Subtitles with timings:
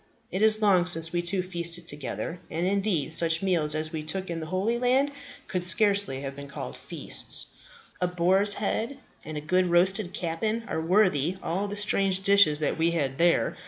[0.31, 4.31] It is long since we two feasted together; and, indeed, such meals as we took
[4.31, 5.11] in the Holy Land
[5.47, 7.53] could scarcely have been called feasts.
[8.01, 12.79] A boar's head and a good roasted capon are worthy all the strange dishes that
[12.79, 13.55] we had there.